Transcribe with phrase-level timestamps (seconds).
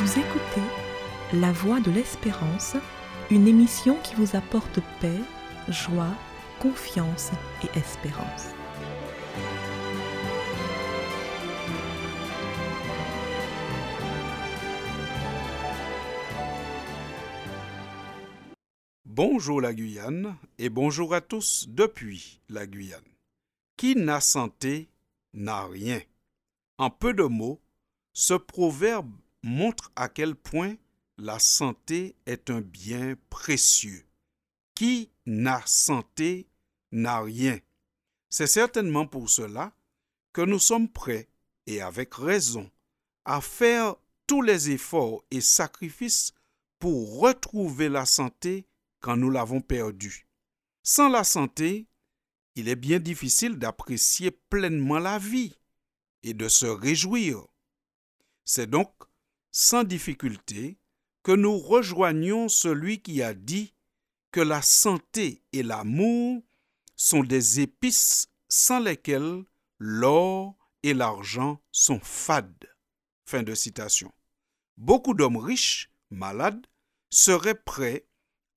[0.00, 0.62] Vous écoutez
[1.32, 2.76] La Voix de l'Espérance,
[3.32, 5.18] une émission qui vous apporte paix,
[5.66, 6.14] joie,
[6.60, 7.32] confiance
[7.64, 8.54] et espérance.
[19.04, 23.02] Bonjour la Guyane et bonjour à tous depuis la Guyane.
[23.76, 24.90] Qui n'a santé
[25.34, 25.98] n'a rien.
[26.78, 27.60] En peu de mots,
[28.12, 29.10] ce proverbe
[29.42, 30.76] montre à quel point
[31.16, 34.04] la santé est un bien précieux.
[34.74, 36.48] Qui n'a santé
[36.92, 37.58] n'a rien.
[38.30, 39.72] C'est certainement pour cela
[40.32, 41.28] que nous sommes prêts,
[41.66, 42.70] et avec raison,
[43.24, 43.96] à faire
[44.26, 46.32] tous les efforts et sacrifices
[46.78, 48.66] pour retrouver la santé
[49.00, 50.28] quand nous l'avons perdue.
[50.82, 51.88] Sans la santé,
[52.54, 55.58] il est bien difficile d'apprécier pleinement la vie
[56.22, 57.46] et de se réjouir.
[58.44, 58.90] C'est donc
[59.50, 60.78] sans difficulté
[61.22, 63.74] que nous rejoignons celui qui a dit
[64.30, 66.42] que la santé et l'amour
[66.96, 69.44] sont des épices sans lesquelles
[69.78, 72.68] l'or et l'argent sont fades.
[73.24, 74.12] Fin de citation.
[74.76, 76.66] Beaucoup d'hommes riches, malades,
[77.10, 78.06] seraient prêts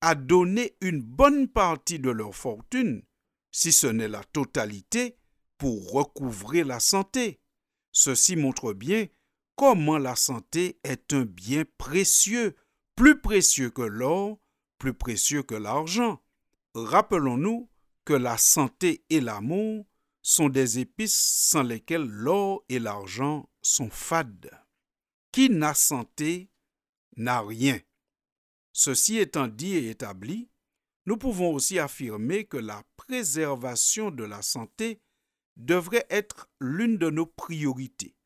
[0.00, 3.02] à donner une bonne partie de leur fortune,
[3.50, 5.16] si ce n'est la totalité,
[5.58, 7.40] pour recouvrer la santé.
[7.92, 9.06] Ceci montre bien
[9.62, 12.56] comment la santé est un bien précieux,
[12.96, 14.40] plus précieux que l'or,
[14.78, 16.20] plus précieux que l'argent?
[16.74, 17.70] Rappelons-nous
[18.04, 19.86] que la santé et l'amour
[20.20, 24.50] sont des épices sans lesquelles l'or et l'argent sont fades.
[25.30, 26.50] Qui n'a santé
[27.16, 27.78] n'a rien.
[28.72, 30.50] Ceci étant dit et établi,
[31.06, 35.00] nous pouvons aussi affirmer que la préservation de la santé
[35.56, 38.16] devrait être l'une de nos priorités.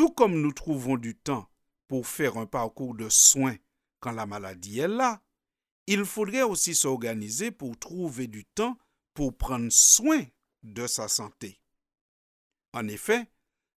[0.00, 1.46] Tout comme nous trouvons du temps
[1.86, 3.58] pour faire un parcours de soins
[3.98, 5.22] quand la maladie est là,
[5.86, 8.78] il faudrait aussi s'organiser pour trouver du temps
[9.12, 10.24] pour prendre soin
[10.62, 11.60] de sa santé.
[12.72, 13.30] En effet,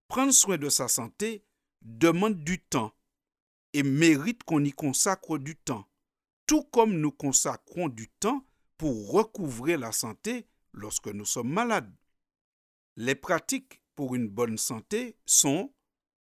[0.06, 1.44] prendre soin de sa santé
[1.80, 2.94] demande du temps
[3.72, 5.88] et mérite qu'on y consacre du temps,
[6.46, 8.46] tout comme nous consacrons du temps
[8.78, 11.92] pour recouvrer la santé lorsque nous sommes malades.
[12.94, 15.72] Les pratiques pour une bonne santé sont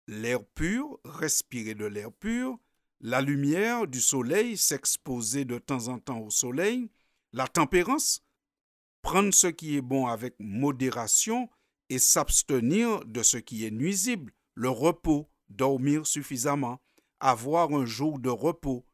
[0.10, 2.58] l'air pur, respirer de l'air pur,
[3.00, 6.90] la lumière du soleil, s'exposer de temps en temps au soleil,
[7.32, 8.24] la tempérance,
[9.04, 11.48] prendre ce qui est bon avec modération
[11.90, 16.82] et s'abstenir de ce qui est nuisible, le repos, dormir suffisamment,
[17.20, 18.86] avoir un jour de repos,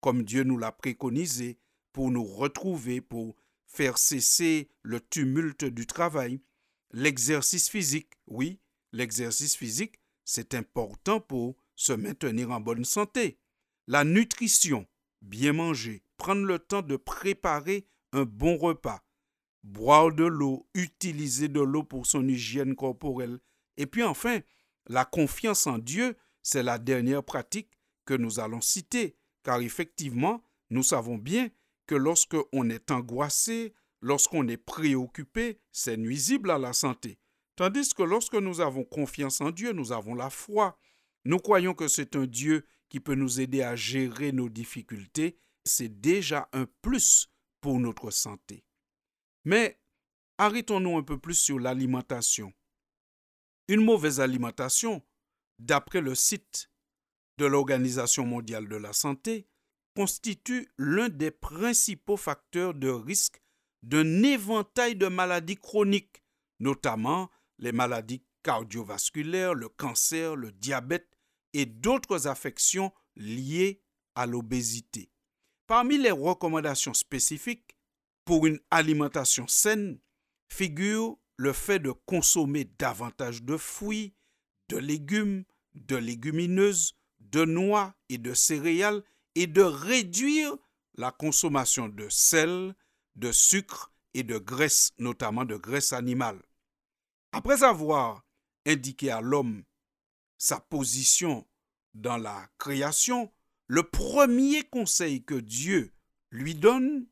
[0.00, 1.58] comme Dieu nous l'a préconisé,
[1.92, 6.40] pour nous retrouver, pour faire cesser le tumulte du travail,
[6.92, 8.58] l'exercice physique, oui,
[8.92, 13.38] l'exercice physique, c'est important pour se maintenir en bonne santé.
[13.86, 14.86] La nutrition,
[15.20, 19.02] bien manger, prendre le temps de préparer un bon repas,
[19.62, 23.38] boire de l'eau, utiliser de l'eau pour son hygiène corporelle.
[23.76, 24.40] Et puis enfin,
[24.86, 27.70] la confiance en Dieu, c'est la dernière pratique
[28.04, 31.50] que nous allons citer, car effectivement, nous savons bien
[31.86, 37.18] que lorsque on est angoissé, lorsqu'on est préoccupé, c'est nuisible à la santé.
[37.56, 40.78] Tandis que lorsque nous avons confiance en Dieu, nous avons la foi.
[41.24, 45.38] Nous croyons que c'est un Dieu qui peut nous aider à gérer nos difficultés.
[45.64, 47.30] C'est déjà un plus
[47.60, 48.64] pour notre santé.
[49.44, 49.80] Mais
[50.38, 52.52] arrêtons-nous un peu plus sur l'alimentation.
[53.68, 55.02] Une mauvaise alimentation,
[55.58, 56.70] d'après le site
[57.38, 59.46] de l'Organisation mondiale de la santé,
[59.94, 63.40] constitue l'un des principaux facteurs de risque
[63.82, 66.22] d'un éventail de maladies chroniques,
[66.60, 71.08] notamment les maladies cardiovasculaires, le cancer, le diabète
[71.52, 73.82] et d'autres affections liées
[74.14, 75.10] à l'obésité.
[75.66, 77.76] Parmi les recommandations spécifiques
[78.24, 79.98] pour une alimentation saine
[80.48, 84.14] figure le fait de consommer davantage de fruits,
[84.68, 85.44] de légumes,
[85.74, 89.02] de légumineuses, de noix et de céréales
[89.34, 90.56] et de réduire
[90.94, 92.74] la consommation de sel,
[93.16, 96.42] de sucre et de graisse, notamment de graisse animale.
[97.32, 98.24] Après avoir
[98.66, 99.64] indiqué à l'homme
[100.36, 101.46] sa position
[101.94, 103.32] dans la création,
[103.66, 105.94] le premier conseil que Dieu
[106.30, 107.06] lui donne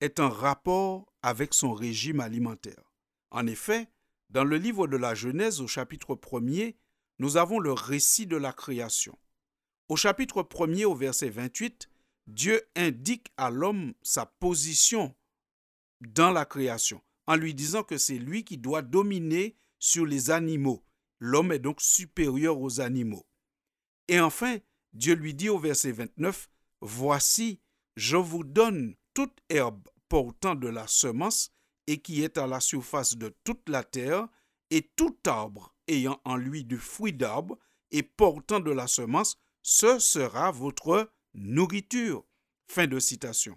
[0.00, 2.92] est en rapport avec son régime alimentaire.
[3.30, 3.90] En effet,
[4.30, 6.76] dans le livre de la Genèse au chapitre 1er,
[7.18, 9.18] nous avons le récit de la création.
[9.88, 11.88] Au chapitre 1er au verset 28,
[12.28, 15.14] Dieu indique à l'homme sa position
[16.00, 20.84] dans la création en lui disant que c'est lui qui doit dominer sur les animaux.
[21.18, 23.26] L'homme est donc supérieur aux animaux.
[24.08, 24.58] Et enfin,
[24.92, 26.48] Dieu lui dit au verset 29,
[26.80, 27.60] Voici,
[27.96, 31.50] je vous donne toute herbe portant de la semence
[31.86, 34.28] et qui est à la surface de toute la terre,
[34.70, 37.58] et tout arbre ayant en lui du fruit d'arbre
[37.92, 42.24] et portant de la semence, ce sera votre nourriture.
[42.68, 43.56] Fin de citation.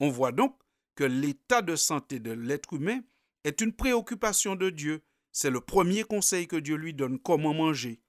[0.00, 0.58] On voit donc
[0.94, 3.00] que l'état de santé de l'être humain
[3.44, 5.02] est une préoccupation de Dieu.
[5.32, 8.00] C'est le premier conseil que Dieu lui donne, comment manger.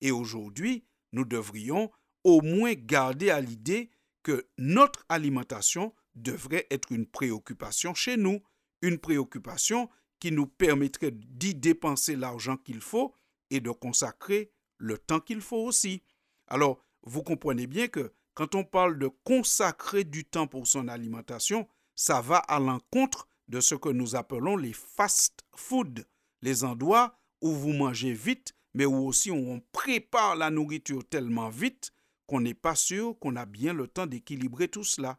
[0.00, 1.90] Et aujourd'hui, nous devrions
[2.24, 3.90] au moins garder à l'idée
[4.22, 8.40] que notre alimentation devrait être une préoccupation chez nous,
[8.82, 9.88] une préoccupation
[10.18, 13.14] qui nous permettrait d'y dépenser l'argent qu'il faut
[13.50, 16.02] et de consacrer le temps qu'il faut aussi.
[16.46, 21.68] Alors, vous comprenez bien que quand on parle de consacrer du temps pour son alimentation,
[21.94, 26.06] ça va à l'encontre de ce que nous appelons les fast food,
[26.40, 31.90] les endroits où vous mangez vite, mais où aussi on prépare la nourriture tellement vite
[32.28, 35.18] qu'on n'est pas sûr qu'on a bien le temps d'équilibrer tout cela.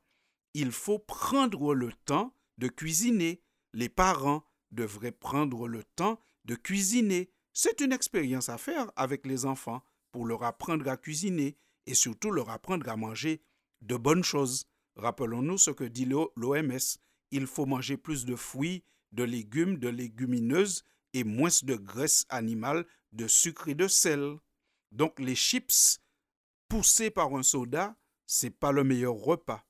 [0.54, 3.42] Il faut prendre le temps de cuisiner.
[3.74, 7.30] Les parents devraient prendre le temps de cuisiner.
[7.52, 9.84] C'est une expérience à faire avec les enfants
[10.14, 13.42] pour leur apprendre à cuisiner et surtout leur apprendre à manger
[13.82, 14.68] de bonnes choses.
[14.96, 16.80] Rappelons-nous ce que dit l'OMS.
[17.32, 20.84] Il faut manger plus de fruits, de légumes, de légumineuses
[21.14, 24.38] et moins de graisse animale, de sucre et de sel.
[24.92, 26.00] Donc les chips
[26.68, 29.66] poussés par un soda, c'est pas le meilleur repas.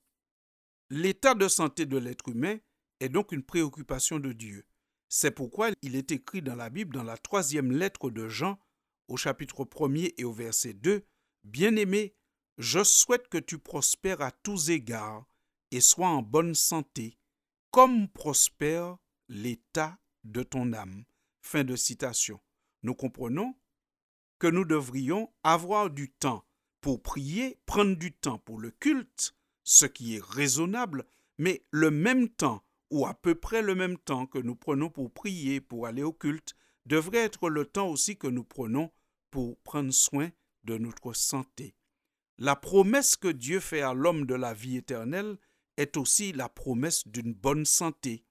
[0.89, 2.57] L'état de santé de l'être humain
[2.99, 4.65] est donc une préoccupation de Dieu.
[5.09, 8.59] C'est pourquoi il est écrit dans la Bible, dans la troisième lettre de Jean,
[9.07, 11.03] au chapitre 1er et au verset 2,
[11.43, 12.15] Bien-aimé,
[12.57, 15.25] je souhaite que tu prospères à tous égards
[15.71, 17.17] et sois en bonne santé,
[17.71, 18.97] comme prospère
[19.29, 21.06] l'état de ton âme.
[21.39, 22.39] Fin de citation.
[22.83, 23.56] Nous comprenons
[24.39, 26.45] que nous devrions avoir du temps
[26.81, 31.06] pour prier, prendre du temps pour le culte, ce qui est raisonnable,
[31.38, 35.12] mais le même temps, ou à peu près le même temps que nous prenons pour
[35.12, 38.91] prier, pour aller au culte, devrait être le temps aussi que nous prenons
[39.29, 40.29] pour prendre soin
[40.63, 41.75] de notre santé.
[42.38, 45.38] La promesse que Dieu fait à l'homme de la vie éternelle
[45.77, 48.25] est aussi la promesse d'une bonne santé.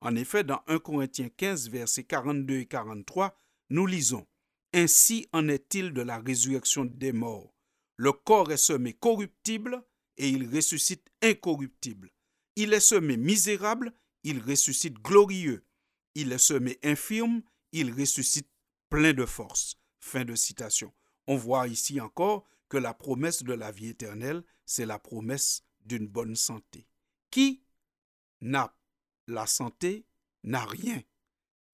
[0.00, 3.38] En effet, dans 1 Corinthiens 15, versets 42 et 43,
[3.70, 4.26] nous lisons
[4.72, 7.54] Ainsi en est-il de la résurrection des morts.
[7.96, 9.82] Le corps est semé corruptible
[10.18, 12.10] et il ressuscite incorruptible.
[12.56, 15.66] Il est semé misérable, il ressuscite glorieux.
[16.14, 18.48] Il est semé infirme, il ressuscite
[18.90, 19.76] plein de force.
[20.00, 20.92] Fin de citation.
[21.26, 26.06] On voit ici encore que la promesse de la vie éternelle, c'est la promesse d'une
[26.06, 26.86] bonne santé.
[27.30, 27.62] Qui
[28.40, 28.76] n'a
[29.26, 30.06] la santé
[30.44, 31.02] n'a rien.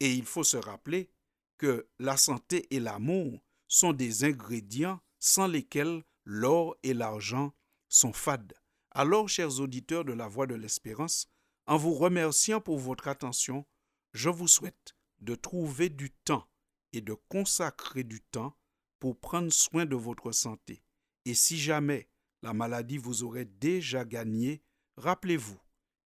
[0.01, 1.11] Et il faut se rappeler
[1.59, 7.53] que la santé et l'amour sont des ingrédients sans lesquels l'or et l'argent
[7.89, 8.55] sont fades.
[8.91, 11.29] Alors, chers auditeurs de la Voix de l'Espérance,
[11.67, 13.65] en vous remerciant pour votre attention,
[14.13, 16.49] je vous souhaite de trouver du temps
[16.93, 18.57] et de consacrer du temps
[18.99, 20.83] pour prendre soin de votre santé.
[21.25, 22.09] Et si jamais
[22.43, 24.63] la maladie vous aurait déjà gagné,
[24.97, 25.59] rappelez-vous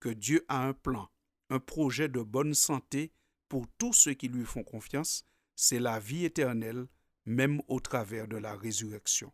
[0.00, 1.08] que Dieu a un plan,
[1.50, 3.12] un projet de bonne santé
[3.48, 6.86] pour tous ceux qui lui font confiance, c'est la vie éternelle,
[7.24, 9.32] même au travers de la résurrection.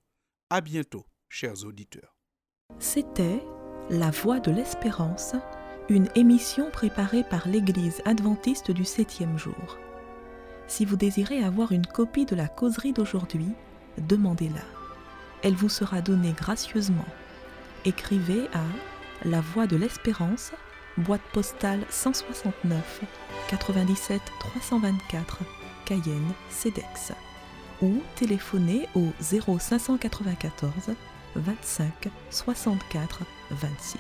[0.51, 2.17] À bientôt, chers auditeurs.
[2.79, 3.43] C'était
[3.89, 5.35] La Voix de l'Espérance,
[5.89, 9.79] une émission préparée par l'Église adventiste du septième jour.
[10.69, 13.49] Si vous désirez avoir une copie de la causerie d'aujourd'hui,
[13.99, 14.80] demandez-la.
[15.43, 17.07] Elle vous sera donnée gracieusement.
[17.85, 20.53] Écrivez à La Voix de l'Espérance,
[20.99, 23.03] boîte postale 169
[23.49, 25.39] 97 324
[25.87, 27.13] Cayenne, CEDEX
[27.83, 30.95] ou téléphonez au 0594
[31.37, 33.21] 25 64
[33.51, 33.99] 26.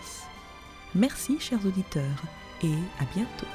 [0.94, 2.23] Merci chers auditeurs
[2.62, 3.47] et à bientôt.